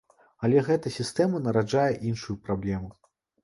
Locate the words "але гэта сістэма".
0.47-1.43